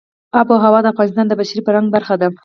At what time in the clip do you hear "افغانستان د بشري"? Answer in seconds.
0.93-1.61